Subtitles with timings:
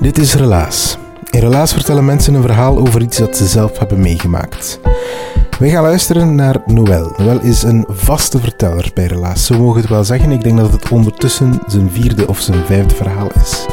[0.00, 0.98] Dit is Relaas.
[1.30, 4.80] In Relaas vertellen mensen een verhaal over iets dat ze zelf hebben meegemaakt.
[5.58, 7.14] We gaan luisteren naar Noël.
[7.16, 9.46] Noël is een vaste verteller bij Relaas.
[9.46, 10.30] Zo mogen we het wel zeggen.
[10.30, 13.66] Ik denk dat het ondertussen zijn vierde of zijn vijfde verhaal is.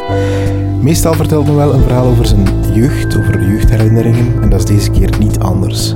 [0.81, 4.41] Meestal vertelt Noël een verhaal over zijn jeugd, over jeugdherinneringen.
[4.41, 5.95] En dat is deze keer niet anders.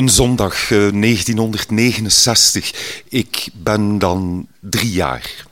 [0.00, 2.72] Een zondag 1969.
[2.72, 5.46] Eh, Ik ben dan drie jaar.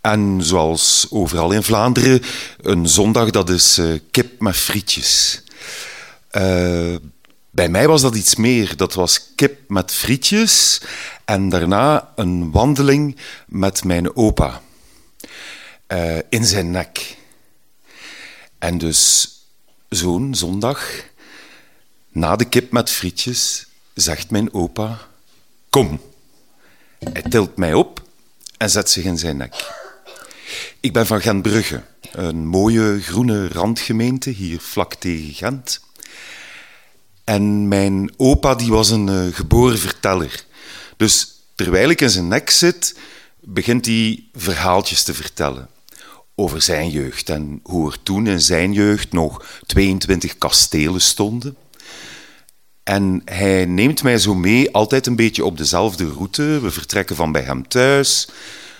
[0.00, 2.22] En zoals overal in Vlaanderen,
[2.60, 5.42] een zondag dat is uh, kip met frietjes.
[6.32, 6.96] Uh,
[7.50, 8.76] bij mij was dat iets meer.
[8.76, 10.80] Dat was kip met frietjes
[11.24, 14.62] en daarna een wandeling met mijn opa.
[16.28, 17.16] in zijn nek.
[18.58, 19.30] En dus
[19.88, 21.08] zo'n zondag
[22.12, 23.68] na de kip met frietjes
[24.00, 24.98] zegt mijn opa:
[25.70, 26.00] Kom.
[26.98, 28.02] Hij tilt mij op
[28.56, 29.54] en zet zich in zijn nek.
[30.80, 35.80] Ik ben van Gentbrugge, een mooie groene randgemeente hier vlak tegen Gent.
[37.24, 40.44] En mijn opa die was een uh, geboren verteller.
[40.96, 42.98] Dus terwijl ik in zijn nek zit,
[43.40, 45.68] begint hij verhaaltjes te vertellen
[46.34, 51.56] over zijn jeugd en hoe er toen in zijn jeugd nog 22 kastelen stonden
[52.90, 56.60] en hij neemt mij zo mee, altijd een beetje op dezelfde route.
[56.60, 58.28] We vertrekken van bij hem thuis,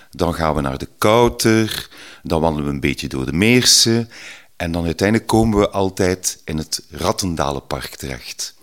[0.09, 1.89] dan gaan we naar de Kouter,
[2.23, 4.09] dan wandelen we een beetje door de Meersen
[4.55, 8.55] en dan uiteindelijk komen we altijd in het Rattendalenpark terecht.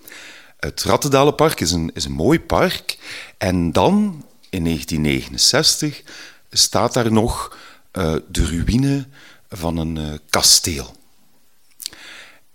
[0.59, 2.99] Het Rattendalenpark is een, is een mooi park
[3.39, 6.03] en dan, in 1969,
[6.51, 7.57] staat daar nog
[7.93, 9.07] uh, de ruïne
[9.51, 10.97] van een uh, kasteel.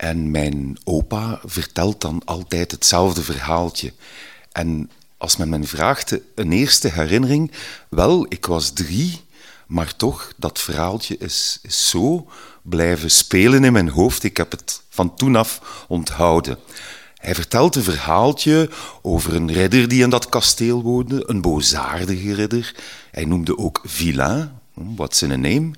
[0.03, 3.93] En mijn opa vertelt dan altijd hetzelfde verhaaltje.
[4.51, 7.51] En als men me vraagt, een eerste herinnering,
[7.89, 9.21] wel, ik was drie,
[9.67, 12.27] maar toch, dat verhaaltje is, zo
[12.61, 14.23] blijven spelen in mijn hoofd.
[14.23, 16.57] Ik heb het van toen af onthouden.
[17.15, 18.69] Hij vertelt een verhaaltje
[19.01, 22.75] over een ridder die in dat kasteel woonde, een boosaardige ridder.
[23.11, 25.73] Hij noemde ook Villain, wat zijn naam.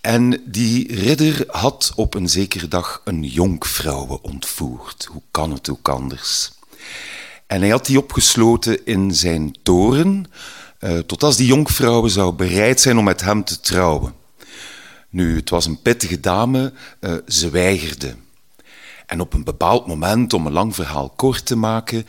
[0.00, 5.04] En die ridder had op een zekere dag een jonkvrouwe ontvoerd.
[5.10, 6.52] Hoe kan het ook anders?
[7.46, 10.26] En hij had die opgesloten in zijn toren,
[10.80, 14.14] uh, tot als die jonkvrouwe zou bereid zijn om met hem te trouwen.
[15.10, 18.14] Nu, het was een pittige dame, uh, ze weigerde.
[19.06, 22.06] En op een bepaald moment, om een lang verhaal kort te maken,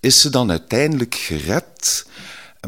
[0.00, 2.06] is ze dan uiteindelijk gered.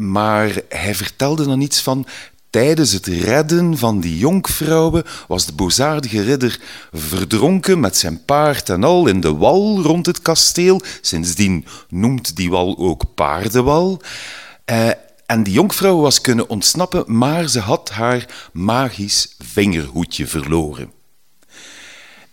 [0.01, 2.07] Maar hij vertelde dan iets van
[2.53, 6.59] Tijdens het redden van die jonkvrouwen was de boosaardige ridder
[6.91, 10.81] verdronken met zijn paard en al in de wal rond het kasteel.
[11.01, 14.01] Sindsdien noemt die wal ook paardenwal.
[14.65, 14.89] Eh,
[15.25, 20.91] en die jonkvrouw was kunnen ontsnappen, maar ze had haar magisch vingerhoedje verloren.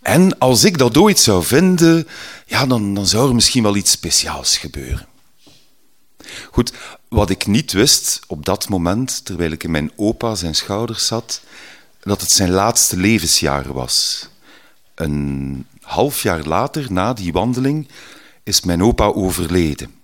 [0.02, 2.08] En als ik dat ooit zou vinden,
[2.46, 5.09] ja, dan, dan zou er misschien wel iets speciaals gebeuren.
[6.50, 6.72] Goed,
[7.08, 11.40] wat ik niet wist op dat moment, terwijl ik in mijn opa zijn schouders zat,
[12.00, 14.28] dat het zijn laatste levensjaren was.
[14.94, 17.88] Een half jaar later, na die wandeling,
[18.42, 19.94] is mijn opa overleden.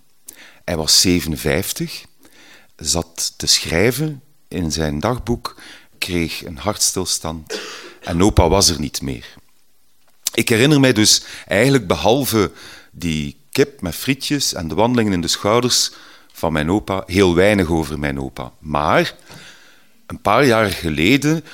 [0.65, 2.05] Hij was 57,
[2.77, 5.57] zat te schrijven in zijn dagboek,
[5.99, 7.61] kreeg een hartstilstand
[8.03, 9.35] en opa was er niet meer.
[10.35, 12.53] Ik herinner mij dus eigenlijk behalve
[12.93, 15.91] die kip met frietjes en de wandelingen in de schouders
[16.37, 18.53] van mijn opa, heel weinig over mijn opa.
[18.59, 19.15] Maar
[20.07, 21.45] een paar jaar geleden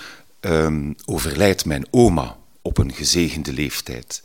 [0.40, 4.22] um, overlijdt mijn oma op een gezegende leeftijd.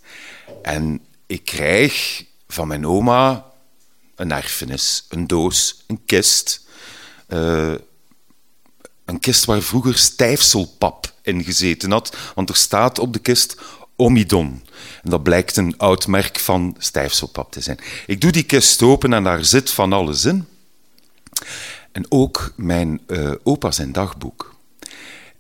[0.62, 3.46] En ik krijg van mijn oma
[4.16, 6.68] een erfenis, een doos, een kist,
[7.28, 7.74] uh,
[9.06, 13.62] een kist waar vroeger stijfselpap in gezeten had, want er staat op de kist
[13.98, 14.62] Omidon.
[15.04, 17.80] En dat blijkt een oud merk van stijfselpap te zijn.
[18.06, 20.46] Ik doe die kist open en daar zit van alles in.
[21.92, 24.56] En ook mijn uh, opa zijn dagboek.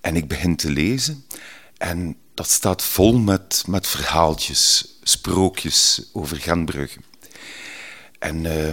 [0.01, 1.25] En ik begin te lezen
[1.77, 6.99] en dat staat vol met, met verhaaltjes, sprookjes over Genbrugge.
[8.19, 8.67] En uh,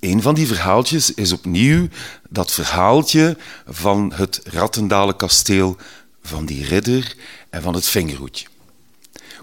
[0.00, 1.88] een van die verhaaltjes is opnieuw
[2.28, 3.36] dat verhaaltje
[3.66, 5.76] van het Rattendalen kasteel,
[6.22, 7.16] van die ridder
[7.56, 8.46] en van het vingerhoedje.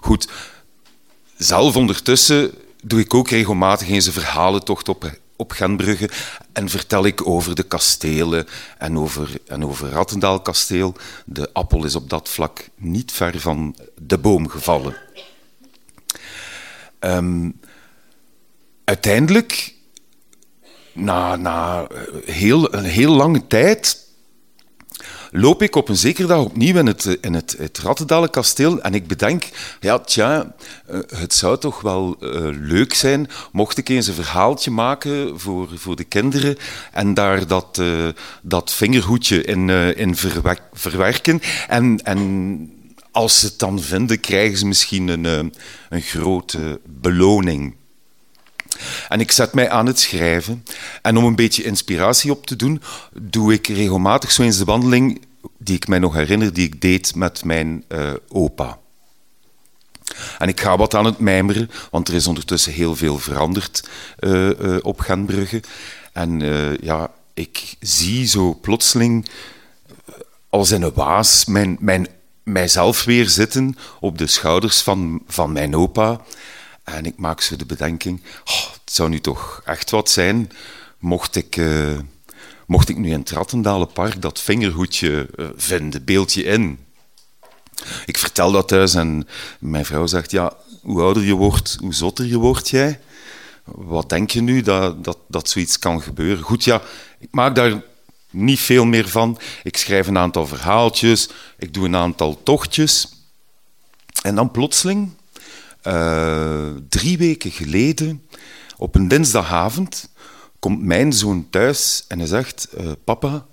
[0.01, 0.27] Goed,
[1.37, 2.51] zelf ondertussen
[2.83, 6.09] doe ik ook regelmatig eens een verhalentocht op, op Genbrugge
[6.51, 10.95] en vertel ik over de kastelen en over, en over Rattendaal kasteel.
[11.25, 14.95] De appel is op dat vlak niet ver van de boom gevallen.
[16.99, 17.59] Um,
[18.83, 19.73] uiteindelijk,
[20.91, 21.87] na, na
[22.25, 24.02] heel, een heel lange tijd,
[25.35, 29.07] loop ik op een zekere dag opnieuw in het, in het, het kasteel en ik
[29.07, 29.49] bedenk,
[29.79, 34.71] ja, tja, eh, het zou toch wel uh, leuk zijn mocht ik eens een verhaaltje
[34.71, 36.57] maken voor, voor de kinderen
[36.91, 38.07] en daar dat, uh,
[38.41, 40.15] dat vingerhoedje in, in
[40.73, 41.41] verwerken.
[41.67, 42.71] En, en
[43.11, 45.53] als ze het dan vinden, krijgen ze misschien een,
[45.89, 47.75] een grote beloning.
[49.09, 50.65] En ik zet mij aan het schrijven.
[51.01, 52.81] En om een beetje inspiratie op te doen,
[53.13, 55.21] doe ik regelmatig zo eens de wandeling
[55.57, 58.79] die ik mij nog herinner, die ik deed met mijn uh, opa.
[60.37, 63.89] En ik ga wat aan het mijmeren, want er is ondertussen heel veel veranderd
[64.19, 65.61] uh, uh, op Genbrugge.
[66.13, 66.39] En
[66.81, 69.29] ja, ik zie zo plotseling
[70.49, 72.07] als in een waas mijn, mijn,
[72.43, 76.21] mijzelf weer zitten op de schouders van, van mijn opa.
[76.83, 80.51] En ik maak zo de bedenking, oh, het zou nu toch echt wat zijn
[81.03, 81.99] mocht ik, uh,
[82.67, 86.79] mocht ik nu in het Park dat vingerhoedje uh, vinden, beeldje in.
[88.05, 89.27] Ik vertel dat thuis en
[89.59, 92.99] mijn vrouw zegt, ja, hoe ouder je wordt, hoe zotter je wordt jij.
[93.63, 96.43] Wat denk je nu dat, dat, dat zoiets kan gebeuren?
[96.43, 96.81] Goed, ja,
[97.19, 97.81] ik maak daar
[98.29, 99.39] niet veel meer van.
[99.63, 103.07] Ik schrijf een aantal verhaaltjes, ik doe een aantal tochtjes.
[104.21, 105.11] En dan plotseling
[105.87, 108.27] uh, drie weken geleden,
[108.77, 110.09] op een dinsdagavond,
[110.59, 113.45] komt mijn zoon thuis en hij zegt: uh, Papa,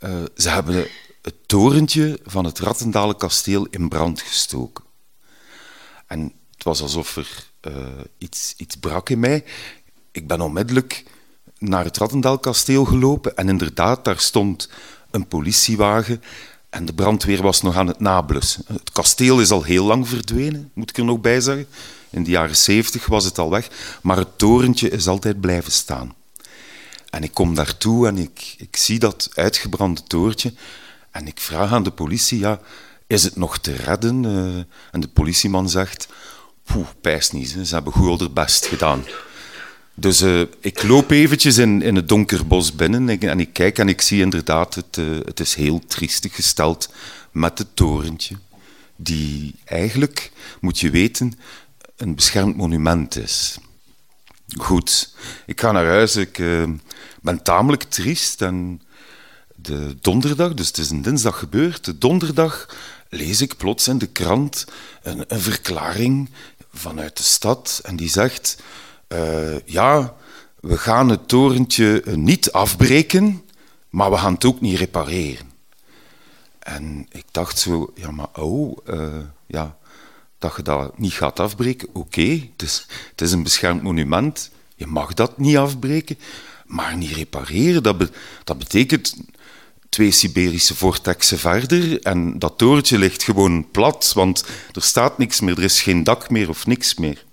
[0.00, 0.86] uh, ze hebben
[1.22, 4.84] het torentje van het Rattendalen kasteel in brand gestoken.
[6.06, 7.46] En het was alsof er
[8.18, 9.44] iets, iets brak in mij.
[10.12, 11.04] Ik ben onmiddellijk
[11.58, 14.68] naar het Rattendaal kasteel gelopen en inderdaad, daar stond
[15.10, 16.22] een politiewagen
[16.74, 18.64] en de brandweer was nog aan het nablussen.
[18.66, 21.66] Het kasteel is al heel lang verdwenen, moet ik er nog bij zeggen.
[22.10, 23.68] In de jaren zeventig was het al weg,
[24.02, 26.14] maar het torentje is altijd blijven staan.
[27.10, 30.52] En ik kom daartoe en ik, ik zie dat uitgebrande torentje
[31.10, 32.60] en ik vraag aan de politie, ja,
[33.06, 34.24] is het nog te redden?
[34.24, 34.56] Uh,
[34.90, 36.08] en de politieman zegt,
[36.64, 39.04] poeh, pijs niet, ze hebben goed haar best gedaan.
[39.94, 43.88] Dus uh, ik loop eventjes in, in het donker bos binnen en, ik kijk en
[43.88, 46.92] ik zie inderdaad, het, uh, het is heel triestig gesteld
[47.30, 48.36] met het torentje.
[48.96, 51.38] Die eigenlijk, moet je weten,
[51.96, 53.58] een beschermd monument is.
[54.56, 55.14] Goed,
[55.46, 56.70] ik ga naar huis, ik uh,
[57.22, 58.82] ben tamelijk triest en
[59.54, 62.76] de donderdag, dus het is een dinsdag gebeurd, de donderdag
[63.08, 64.64] lees ik plots in de krant
[65.02, 66.30] een, een verklaring
[66.72, 68.56] vanuit de stad en die zegt
[69.64, 70.14] ja,
[70.60, 73.42] we gaan het torentje niet afbreken,
[73.90, 75.52] maar we gaan het ook niet repareren.
[76.58, 79.06] En ik dacht zo, ja, maar oh, uh,
[79.46, 79.76] ja,
[80.38, 85.14] dat je dat niet gaat afbreken, oké, okay, het, is, een beschermd monument, je mag
[85.14, 86.18] dat niet afbreken,
[86.66, 88.10] maar niet repareren, dat,
[88.44, 89.16] dat betekent
[89.88, 95.56] twee Siberische vortexen verder en dat torentje ligt gewoon plat, want er staat niks meer,
[95.56, 97.24] er is geen dak meer of niks meer.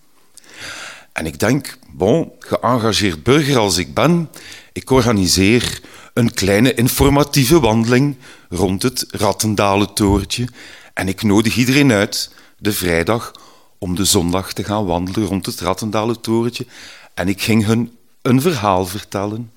[1.14, 4.30] En ik denk, bon, geëngageerd burger als ik ben,
[4.74, 5.82] ik organiseer
[6.14, 8.16] een kleine informatieve wandeling
[8.50, 10.48] rond het Rattendalen-toortje
[10.94, 13.32] en ik nodig iedereen uit de vrijdag
[13.78, 16.66] om de zondag te gaan wandelen rond het Rattendalen-torentje.
[17.14, 19.52] En ik ging hun een verhaal vertellen,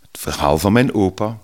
[0.00, 1.38] het verhaal van mijn opa.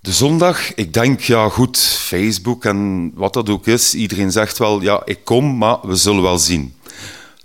[0.00, 4.80] De zondag, ik denk, ja goed, Facebook en wat dat ook is, iedereen zegt wel,
[4.80, 6.74] ja, ik kom, maar we zullen wel zien.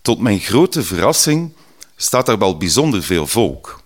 [0.03, 1.51] Tot mijn grote verrassing
[1.95, 3.81] staat er wel bijzonder veel volk.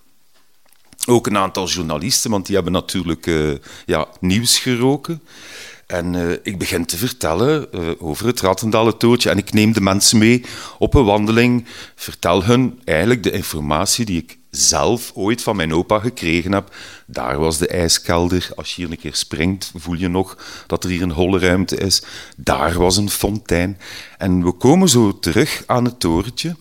[1.06, 3.56] Ook een aantal journalisten, want die hebben natuurlijk uh,
[3.86, 5.22] ja, nieuws geroken.
[5.88, 9.30] En uh, ik begin te vertellen uh, over het Rattendalen-toortje.
[9.30, 10.44] En ik neem de mensen mee
[10.80, 16.00] op een wandeling, vertel hun eigenlijk de informatie die ik zelf ooit van mijn opa
[16.00, 16.76] gekregen heb.
[17.06, 18.50] Daar was de ijskelder.
[18.56, 20.38] Als je hier een keer springt, voel je nog
[20.68, 22.04] dat er hier een holle ruimte is.
[22.36, 23.80] Daar was een fontein.
[24.18, 26.56] En we komen zo terug aan het torentje.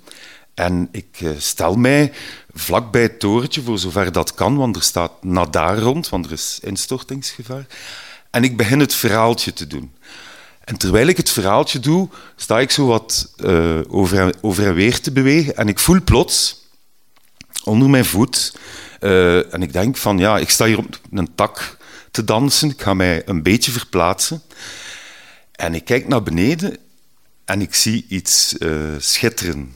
[0.55, 2.13] En ik eh, stel mij
[2.55, 6.33] vlak bij het torentje, voor zover dat kan, want er staat nadar rond, want er
[6.33, 7.67] is instortingsgevaar.
[8.31, 9.93] En ik begin het verhaaltje te doen.
[10.65, 15.01] En terwijl ik het verhaaltje doe, sta ik zo wat uh, over, over en weer
[15.01, 15.57] te bewegen.
[15.57, 16.66] En ik voel plots
[17.65, 18.59] onder mijn voet.
[19.01, 21.77] Uh, en ik denk van ja, ik sta hier op een tak
[22.11, 22.71] te dansen.
[22.71, 24.43] Ik ga mij een beetje verplaatsen.
[25.53, 26.77] En ik kijk naar beneden
[27.45, 29.75] en ik zie iets uh, schitteren.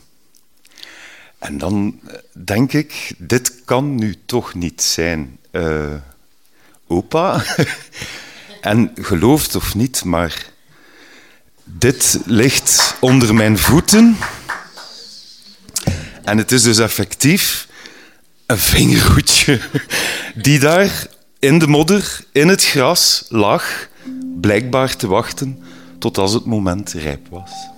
[1.39, 2.01] En dan
[2.45, 5.39] denk ik, dit kan nu toch niet zijn.
[6.87, 7.45] Opa.
[8.61, 10.51] en gelooft of niet, maar
[11.65, 14.17] dit ligt onder mijn voeten.
[16.25, 17.69] En het is dus effectief
[18.51, 19.61] een vingerhoedje
[20.35, 21.07] die daar
[21.39, 23.89] in de modder, in het gras lag,
[24.41, 25.63] blijkbaar te wachten
[25.99, 27.70] tot als het moment rijp was.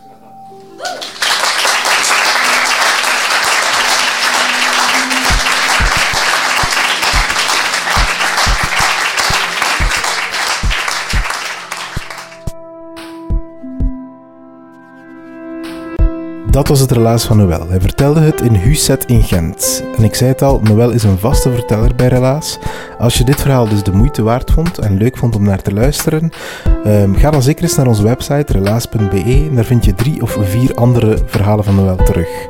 [16.63, 17.69] Dat was het relaas van Noël.
[17.69, 19.85] Hij vertelde het in Huset in Gent.
[19.97, 22.59] En ik zei het al, Noël is een vaste verteller bij Relaas.
[22.99, 25.73] Als je dit verhaal dus de moeite waard vond en leuk vond om naar te
[25.73, 26.31] luisteren,
[26.87, 30.75] um, ga dan zeker eens naar onze website relaas.be daar vind je drie of vier
[30.75, 32.47] andere verhalen van Noël terug.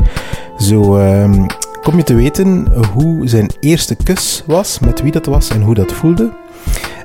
[0.59, 1.47] Zo um,
[1.83, 5.75] kom je te weten hoe zijn eerste kus was, met wie dat was en hoe
[5.75, 6.33] dat voelde.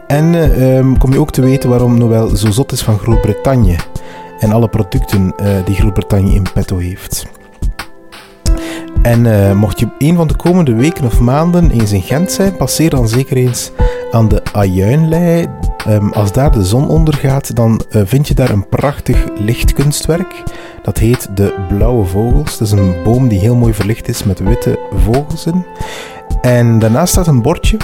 [0.08, 0.34] En
[0.64, 3.78] um, kom je ook te weten waarom Noël zo zot is van Groot-Brittannië
[4.40, 7.26] en alle producten uh, die Groot-Brittannië in petto heeft.
[9.02, 12.56] En uh, mocht je een van de komende weken of maanden eens in Gent zijn,
[12.56, 13.72] passeer dan zeker eens
[14.12, 15.48] aan de Ajuinlei.
[15.88, 20.44] Um, als daar de zon ondergaat, dan uh, vind je daar een prachtig lichtkunstwerk.
[20.82, 22.58] Dat heet de Blauwe Vogels.
[22.58, 25.66] Dat is een boom die heel mooi verlicht is met witte vogels in.
[26.42, 27.78] En daarnaast staat een bordje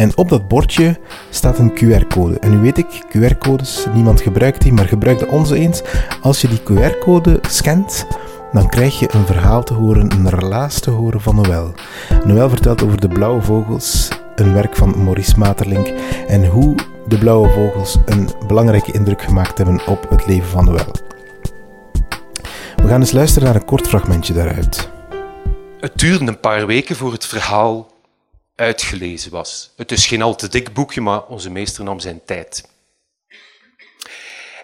[0.00, 0.98] en op dat bordje
[1.30, 2.38] staat een QR-code.
[2.38, 5.82] En nu weet ik, QR-codes, niemand gebruikt die, maar gebruik de onze eens.
[6.22, 8.06] Als je die QR-code scant,
[8.52, 11.74] dan krijg je een verhaal te horen, een relaas te horen van Noël.
[12.24, 15.92] Noël vertelt over de blauwe vogels, een werk van Maurice Materlink,
[16.28, 16.74] en hoe
[17.06, 20.94] de blauwe vogels een belangrijke indruk gemaakt hebben op het leven van Noël.
[22.76, 24.90] We gaan eens luisteren naar een kort fragmentje daaruit.
[25.80, 27.89] Het duurde een paar weken voor het verhaal
[28.60, 29.70] uitgelezen was.
[29.76, 32.68] Het is geen al te dik boekje, maar onze meester nam zijn tijd.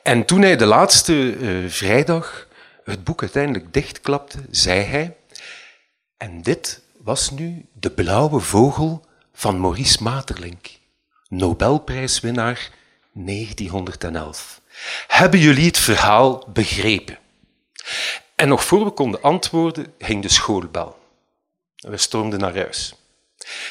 [0.03, 2.49] En toen hij de laatste uh, vrijdag
[2.85, 5.17] het boek uiteindelijk dichtklapte, zei hij:
[6.17, 10.79] En dit was nu de blauwe vogel van Maurice Maeterlinck,
[11.29, 12.71] Nobelprijswinnaar
[13.13, 14.61] 1911.
[15.07, 17.19] Hebben jullie het verhaal begrepen?
[18.35, 20.99] En nog voor we konden antwoorden, ging de schoolbel.
[21.77, 22.95] We stormden naar huis.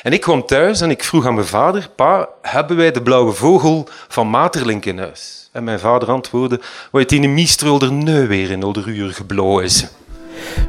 [0.04, 3.34] En ik kwam thuis en ik vroeg aan mijn vader, pa, hebben wij de blauwe
[3.34, 5.50] vogel van Materlink in huis?
[5.52, 6.60] En mijn vader antwoordde,
[6.92, 9.90] wat in een miestrol er nu weer in de uur geblozen.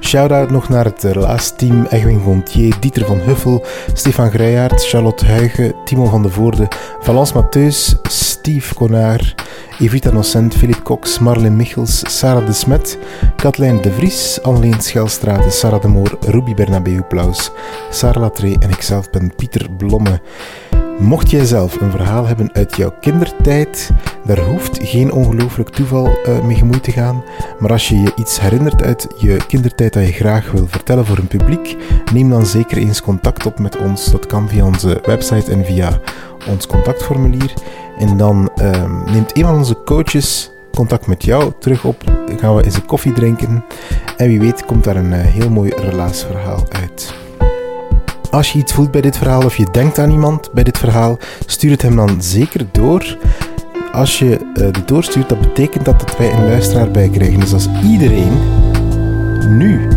[0.00, 6.04] Shout-out nog naar het relaasteam Egwin Gontier, Dieter van Huffel, Stefan Greijaert, Charlotte Huigen, Timo
[6.04, 6.68] van de Voorde,
[7.00, 9.34] Valence Mattheus, Steve Konaar,
[9.78, 12.98] Evita Nocent, Philip Cox, Marlin Michels, Sarah de Smet,
[13.36, 17.50] Katlijn de Vries, Anneleen Schelstraat, Sarah de Moor, Ruby Bernabeu Plaus,
[17.90, 20.20] Sarah Latree en ikzelf ben Pieter Blomme.
[20.98, 23.90] Mocht jij zelf een verhaal hebben uit jouw kindertijd,
[24.24, 27.24] daar hoeft geen ongelooflijk toeval uh, mee gemoeid te gaan.
[27.58, 31.18] Maar als je je iets herinnert uit je kindertijd dat je graag wil vertellen voor
[31.18, 31.76] een publiek,
[32.12, 34.10] neem dan zeker eens contact op met ons.
[34.10, 36.00] Dat kan via onze website en via
[36.48, 37.52] ons contactformulier.
[37.98, 42.04] En dan uh, neemt een van onze coaches contact met jou terug op.
[42.26, 43.64] Dan gaan we eens een koffie drinken.
[44.16, 47.14] En wie weet komt daar een uh, heel mooi relaasverhaal uit.
[48.30, 51.18] Als je iets voelt bij dit verhaal of je denkt aan iemand bij dit verhaal,
[51.46, 53.18] stuur het hem dan zeker door.
[53.92, 57.40] Als je uh, doorstuurt, dat betekent dat, dat wij een luisteraar bij krijgen.
[57.40, 58.32] Dus als iedereen
[59.48, 59.88] nu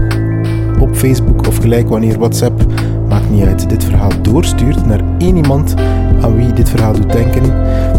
[0.80, 2.66] op Facebook of gelijk wanneer WhatsApp,
[3.08, 5.74] maakt niet uit, dit verhaal doorstuurt naar één iemand
[6.22, 7.44] aan wie dit verhaal doet denken,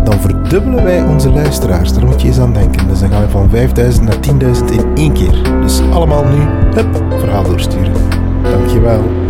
[0.04, 1.92] dan verdubbelen wij onze luisteraars.
[1.92, 2.88] Daar moet je eens aan denken.
[2.88, 5.60] Dus dan gaan we van 5000 naar 10.000 in één keer.
[5.60, 6.40] Dus allemaal nu,
[6.74, 7.92] hup, verhaal doorsturen.
[8.42, 9.29] Dankjewel.